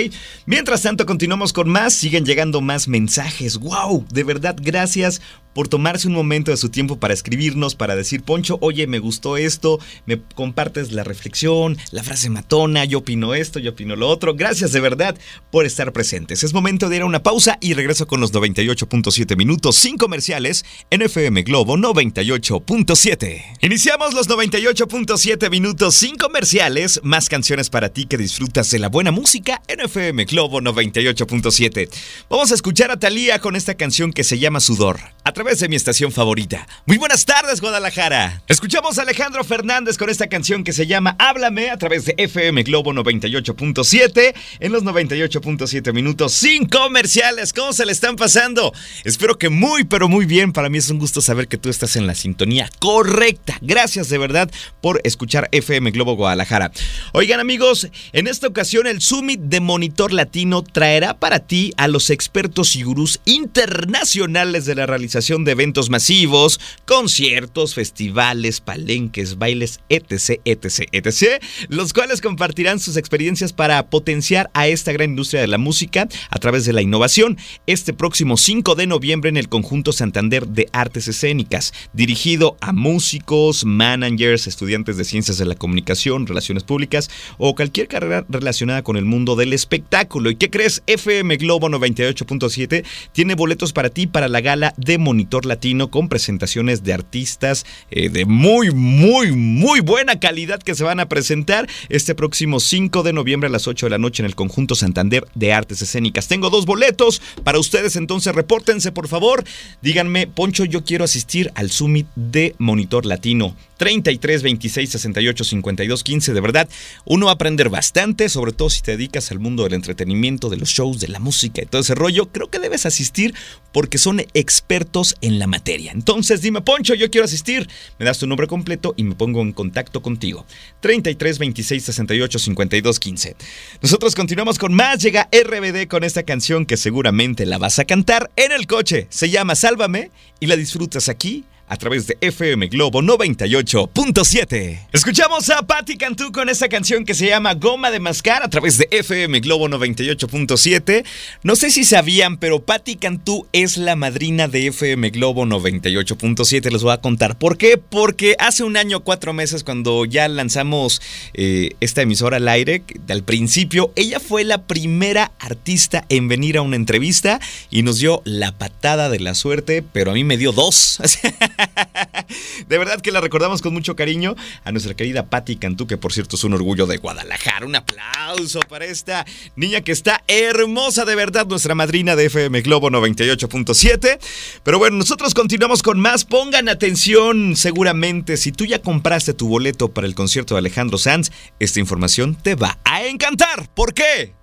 [0.47, 3.59] Mientras tanto, continuamos con más, siguen llegando más mensajes.
[3.59, 4.07] ¡Wow!
[4.11, 5.21] De verdad, gracias
[5.59, 9.37] por tomarse un momento de su tiempo para escribirnos, para decir, Poncho, oye, me gustó
[9.37, 14.37] esto, me compartes la reflexión, la frase matona, yo opino esto, yo opino lo otro.
[14.37, 15.19] Gracias de verdad
[15.51, 16.45] por estar presentes.
[16.45, 20.65] Es momento de ir a una pausa y regreso con los 98.7 minutos sin comerciales
[20.91, 23.59] en FM Globo 98.7.
[23.61, 29.11] Iniciamos los 98.7 minutos sin comerciales, más canciones para ti que disfrutas de la buena
[29.11, 31.89] música en FM Globo 98.7.
[32.29, 35.69] Vamos a escuchar a Talía con esta canción que se llama Sudor, a través de
[35.69, 36.67] mi estación favorita.
[36.87, 38.43] Muy buenas tardes, Guadalajara.
[38.49, 42.63] Escuchamos a Alejandro Fernández con esta canción que se llama Háblame a través de FM
[42.63, 47.53] Globo 98.7 en los 98.7 minutos sin comerciales.
[47.53, 48.73] ¿Cómo se le están pasando?
[49.05, 50.55] Espero que muy, pero muy bien.
[50.55, 53.59] Para mí es un gusto saber que tú estás en la sintonía correcta.
[53.61, 56.73] Gracias de verdad por escuchar FM Globo Guadalajara.
[57.13, 62.09] Oigan amigos, en esta ocasión el Summit de Monitor Latino traerá para ti a los
[62.09, 70.41] expertos y gurús internacionales de la realización de eventos masivos, conciertos, festivales, palenques, bailes, etc,
[70.45, 75.59] etc, etc, los cuales compartirán sus experiencias para potenciar a esta gran industria de la
[75.59, 77.37] música a través de la innovación.
[77.67, 83.65] Este próximo 5 de noviembre en el conjunto Santander de Artes Escénicas, dirigido a músicos,
[83.65, 89.05] managers, estudiantes de ciencias de la comunicación, relaciones públicas, o cualquier carrera relacionada con el
[89.05, 90.31] mundo del espectáculo.
[90.31, 90.85] ¿Y qué crees?
[90.87, 96.83] FM Globo 98.7 tiene boletos para ti para la gala de Monitor Latino con presentaciones
[96.83, 102.15] de artistas eh, de muy, muy, muy buena calidad que se van a presentar este
[102.15, 105.53] próximo 5 de noviembre a las 8 de la noche en el conjunto Santander de
[105.53, 106.29] Artes Escénicas.
[106.29, 109.45] Tengo dos boletos para ustedes, entonces repórtense por favor.
[109.83, 113.57] Díganme, Poncho, yo quiero asistir al Summit de Monitor Latino.
[113.79, 116.35] 33 26 68 52 15.
[116.35, 116.69] De verdad,
[117.05, 120.57] uno va a aprender bastante, sobre todo si te dedicas al mundo del entretenimiento, de
[120.57, 122.27] los shows, de la música y todo ese rollo.
[122.31, 123.35] Creo que debes asistir
[123.73, 125.93] porque son expertos en la materia.
[125.93, 127.69] Entonces dime, Poncho, yo quiero asistir.
[127.99, 130.47] Me das tu nombre completo y me pongo en contacto contigo.
[130.81, 133.37] 33 26 68 52 15.
[133.83, 135.03] Nosotros continuamos con más.
[135.03, 139.07] Llega RBD con esta canción que seguramente la vas a cantar en el coche.
[139.11, 144.89] Se llama Sálvame y la disfrutas aquí a través de FM Globo 98.7.
[144.93, 148.79] Escuchamos a Patti Cantú con esta canción que se llama Goma de Mascar a través
[148.79, 151.05] de FM Globo 98.7.
[151.43, 156.71] No sé si sabían, pero Patti Cantú es la madrina de FM Globo 98.7.
[156.71, 157.79] Les voy a contar por qué.
[157.79, 161.03] Porque hace un año, cuatro meses, cuando ya lanzamos
[161.35, 166.63] eh, esta emisora al aire, al principio, ella fue la primera artista en venir a
[166.63, 170.53] una entrevista y nos dio la patada de la suerte, pero a mí me dio
[170.53, 170.99] dos.
[172.69, 176.13] de verdad que la recordamos con mucho cariño a nuestra querida Patti Cantú, que por
[176.13, 177.67] cierto es un orgullo de Guadalajara.
[177.67, 182.91] Un aplauso para esta niña que está hermosa de verdad, nuestra madrina de FM Globo
[182.91, 184.19] 98.7.
[184.63, 186.25] Pero bueno, nosotros continuamos con más.
[186.25, 191.31] Pongan atención, seguramente, si tú ya compraste tu boleto para el concierto de Alejandro Sanz,
[191.59, 193.69] esta información te va a encantar.
[193.75, 194.39] ¿Por qué?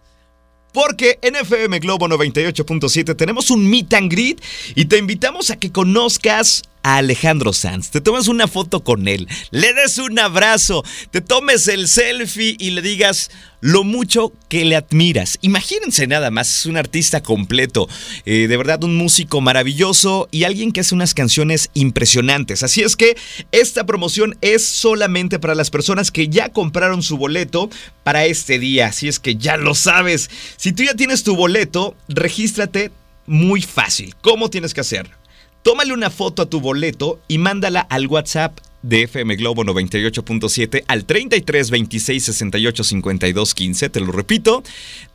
[0.76, 4.44] porque en FM Globo 98.7 tenemos un meet and greet
[4.76, 9.28] y te invitamos a que conozcas a Alejandro Sanz, te tomas una foto con él,
[9.50, 14.76] le des un abrazo, te tomes el selfie y le digas lo mucho que le
[14.76, 15.40] admiras.
[15.42, 17.90] Imagínense nada más, es un artista completo,
[18.28, 22.62] eh, de verdad un músico maravilloso y alguien que hace unas canciones impresionantes.
[22.62, 23.18] Así es que
[23.52, 27.72] esta promoción es solamente para las personas que ya compraron su boleto
[28.04, 28.88] para este día.
[28.88, 30.30] Así es que ya lo sabes.
[30.56, 32.92] Si tú ya tienes tu boleto, regístrate
[33.26, 34.14] muy fácil.
[34.22, 35.25] ¿Cómo tienes que hacer?
[35.66, 41.06] Tómale una foto a tu boleto y mándala al WhatsApp de FM Globo 98.7 al
[41.06, 43.90] 33 26 68 52 15.
[43.90, 44.62] Te lo repito,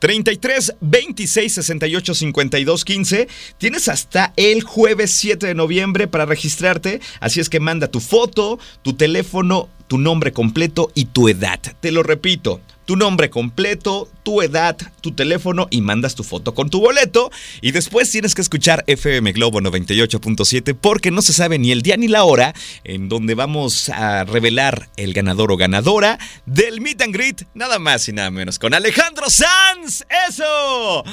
[0.01, 3.29] 33 26 68 52 15.
[3.59, 7.01] Tienes hasta el jueves 7 de noviembre para registrarte.
[7.21, 11.61] Así es que manda tu foto, tu teléfono, tu nombre completo y tu edad.
[11.79, 12.61] Te lo repito,
[12.91, 17.31] tu nombre completo, tu edad, tu teléfono y mandas tu foto con tu boleto.
[17.61, 21.97] Y después tienes que escuchar FM Globo 98.7 porque no se sabe ni el día
[21.97, 27.15] ni la hora en donde vamos a revelar el ganador o ganadora del Meet and
[27.15, 30.05] Greet, nada más y nada menos, con Alejandro Sanz.
[30.29, 31.05] ¡Eso!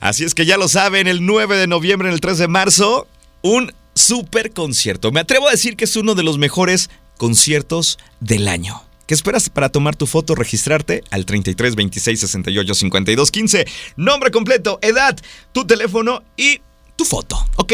[0.00, 3.06] Así es que ya lo saben, el 9 de noviembre, el 3 de marzo,
[3.42, 5.12] un super concierto.
[5.12, 8.89] Me atrevo a decir que es uno de los mejores conciertos del año.
[9.10, 13.66] ¿Qué esperas para tomar tu foto, registrarte al 33 26 68 52 15?
[13.96, 15.18] Nombre completo, edad,
[15.50, 16.60] tu teléfono y
[16.94, 17.72] tu foto, ¿ok?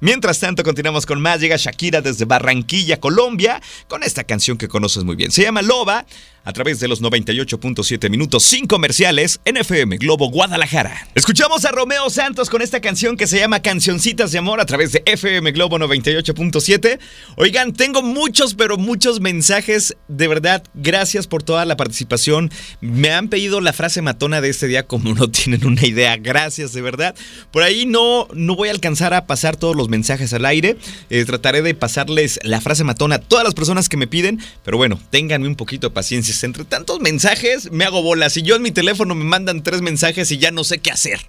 [0.00, 1.38] Mientras tanto, continuamos con más.
[1.40, 5.30] Llega Shakira desde Barranquilla, Colombia, con esta canción que conoces muy bien.
[5.30, 6.06] Se llama Loba
[6.44, 11.08] a través de los 98.7 minutos sin comerciales en FM Globo Guadalajara.
[11.14, 14.92] Escuchamos a Romeo Santos con esta canción que se llama Cancioncitas de Amor a través
[14.92, 16.98] de FM Globo 98.7.
[17.36, 19.96] Oigan, tengo muchos, pero muchos mensajes.
[20.08, 22.50] De verdad, gracias por toda la participación.
[22.80, 26.16] Me han pedido la frase matona de este día como no tienen una idea.
[26.16, 27.14] Gracias, de verdad.
[27.50, 30.76] Por ahí no, no voy a alcanzar a pasar todos los mensajes al aire.
[31.10, 34.40] Eh, trataré de pasarles la frase matona a todas las personas que me piden.
[34.64, 38.36] Pero bueno, ténganme un poquito de paciencia entre tantos mensajes me hago bolas.
[38.36, 41.20] Y yo en mi teléfono me mandan tres mensajes y ya no sé qué hacer.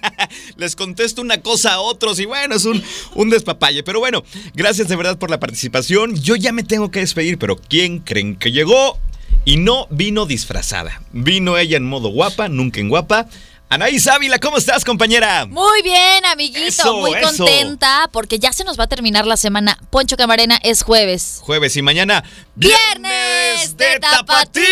[0.56, 2.82] Les contesto una cosa a otros y bueno, es un,
[3.14, 3.82] un despapalle.
[3.82, 6.14] Pero bueno, gracias de verdad por la participación.
[6.14, 8.98] Yo ya me tengo que despedir, pero ¿quién creen que llegó?
[9.44, 11.02] Y no vino disfrazada.
[11.12, 13.28] Vino ella en modo guapa, nunca en guapa.
[13.74, 15.46] Anaís Ávila, ¿cómo estás, compañera?
[15.46, 19.76] Muy bien, amiguito, muy contenta porque ya se nos va a terminar la semana.
[19.90, 21.40] Poncho Camarena es jueves.
[21.42, 22.22] Jueves y mañana
[22.54, 24.68] viernes de tapatíos.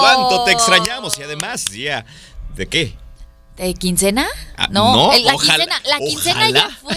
[0.00, 1.16] ¿Cuánto te extrañamos?
[1.16, 2.04] Y además, ya,
[2.56, 2.96] ¿de qué?
[3.56, 4.26] ¿De quincena?
[4.56, 6.96] Ah, no, la quincena, la quincena ya fue.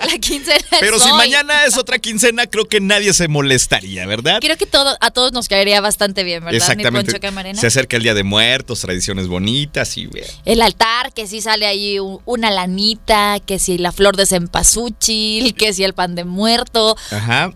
[0.00, 4.38] La quincena Pero si mañana es otra quincena, creo que nadie se molestaría, ¿verdad?
[4.40, 6.56] Creo que todo, a todos nos caería bastante bien, ¿verdad?
[6.56, 7.20] Exactamente.
[7.54, 10.08] Se acerca el Día de Muertos, tradiciones bonitas y...
[10.44, 15.72] El altar, que si sale ahí una lanita, que si la flor de cempasúchil, que
[15.72, 16.96] si el pan de muerto.
[17.12, 17.52] Ajá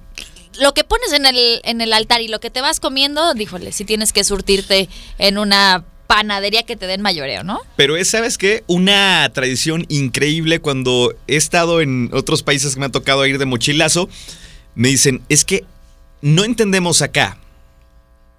[0.61, 3.73] lo que pones en el, en el altar y lo que te vas comiendo, díjole,
[3.73, 7.61] si tienes que surtirte en una panadería que te den mayoreo, ¿no?
[7.77, 8.65] Pero es, ¿sabes qué?
[8.67, 13.47] Una tradición increíble cuando he estado en otros países que me ha tocado ir de
[13.47, 14.09] mochilazo,
[14.75, 15.65] me dicen, es que
[16.21, 17.39] no entendemos acá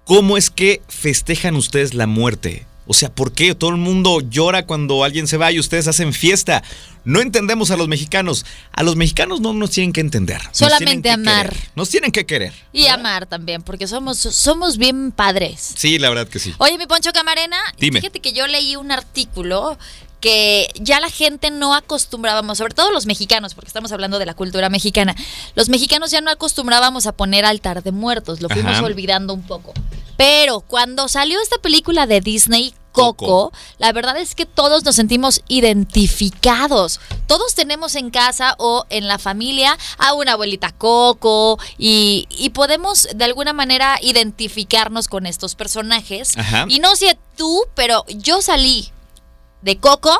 [0.04, 2.66] cómo es que festejan ustedes la muerte.
[2.86, 6.12] O sea, ¿por qué todo el mundo llora cuando alguien se va y ustedes hacen
[6.12, 6.62] fiesta?
[7.04, 8.44] No entendemos a los mexicanos.
[8.72, 10.40] A los mexicanos no nos tienen que entender.
[10.52, 11.54] Solamente amar.
[11.74, 12.52] Nos tienen que querer.
[12.72, 15.74] Y amar también, porque somos, somos bien padres.
[15.76, 16.54] Sí, la verdad que sí.
[16.58, 19.78] Oye, mi Poncho Camarena, fíjate que yo leí un artículo
[20.20, 24.34] que ya la gente no acostumbrábamos, sobre todo los mexicanos, porque estamos hablando de la
[24.34, 25.14] cultura mexicana,
[25.54, 29.72] los mexicanos ya no acostumbrábamos a poner altar de muertos, lo fuimos olvidando un poco.
[30.16, 35.42] Pero cuando salió esta película de Disney, Coco, la verdad es que todos nos sentimos
[35.48, 36.98] identificados.
[37.26, 43.24] Todos tenemos en casa o en la familia a una abuelita Coco y, podemos de
[43.24, 46.34] alguna manera identificarnos con estos personajes.
[46.68, 48.90] Y no sé tú, pero yo salí
[49.66, 50.16] de Coco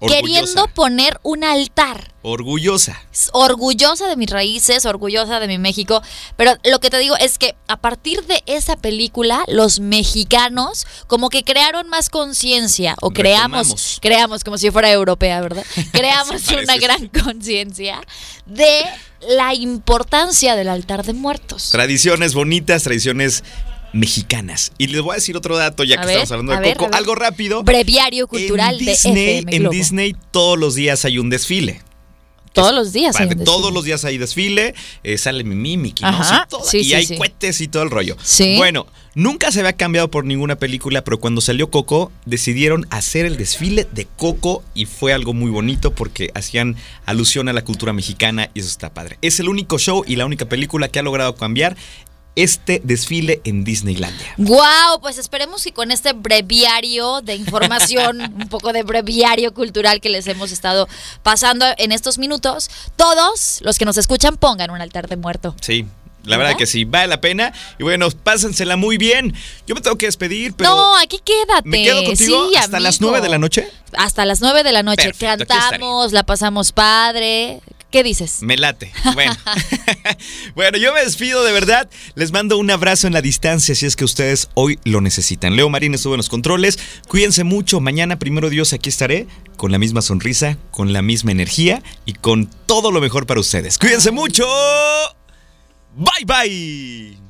[0.00, 2.12] queriendo poner un altar.
[2.22, 3.00] Orgullosa.
[3.32, 6.02] Orgullosa de mis raíces, orgullosa de mi México.
[6.36, 11.28] Pero lo que te digo es que a partir de esa película, los mexicanos como
[11.28, 12.96] que crearon más conciencia.
[13.00, 15.64] O creamos, creamos como si fuera europea, ¿verdad?
[15.92, 18.00] Creamos una gran conciencia
[18.44, 18.84] de
[19.28, 21.70] la importancia del altar de muertos.
[21.70, 23.44] Tradiciones bonitas, tradiciones
[23.92, 24.72] mexicanas.
[24.78, 27.62] Y les voy a decir otro dato, ya que estamos hablando de Coco, algo rápido.
[27.62, 31.80] Breviario cultural de FM En Disney todos los días hay un desfile.
[32.56, 33.44] Todos los días hay desfile.
[33.44, 36.06] Todos los días hay desfile, eh, sale Mimi, Mickey
[36.72, 38.16] y, hay cohetes y todo el rollo.
[38.56, 43.36] Bueno, nunca se había cambiado por ninguna película, pero cuando salió Coco decidieron hacer el
[43.36, 48.48] desfile de Coco y fue algo muy bonito porque hacían alusión a la cultura mexicana
[48.54, 49.18] y eso está padre.
[49.20, 51.76] Es el único show y la única película que ha logrado cambiar
[52.36, 54.34] este desfile en Disneylandia.
[54.36, 55.00] ¡Wow!
[55.00, 60.26] Pues esperemos que con este breviario de información, un poco de breviario cultural que les
[60.26, 60.86] hemos estado
[61.22, 65.56] pasando en estos minutos, todos los que nos escuchan pongan un altar de muerto.
[65.60, 65.86] Sí.
[66.24, 67.52] La verdad que sí, vale la pena.
[67.78, 69.32] Y bueno, pásensela muy bien.
[69.66, 70.70] Yo me tengo que despedir, pero.
[70.70, 71.68] No, aquí quédate.
[71.68, 73.70] ¿Me quedo contigo hasta las nueve de la noche?
[73.96, 75.12] Hasta las nueve de la noche.
[75.12, 77.60] Cantamos, la pasamos padre.
[77.96, 78.42] ¿Qué dices?
[78.42, 78.92] Me late.
[79.14, 79.34] Bueno.
[80.54, 81.88] bueno, yo me despido de verdad.
[82.14, 85.56] Les mando un abrazo en la distancia si es que ustedes hoy lo necesitan.
[85.56, 86.78] Leo Marín estuvo en los controles.
[87.08, 87.80] Cuídense mucho.
[87.80, 89.26] Mañana, primero Dios, aquí estaré
[89.56, 93.78] con la misma sonrisa, con la misma energía y con todo lo mejor para ustedes.
[93.78, 94.44] Cuídense mucho.
[95.94, 97.25] Bye bye.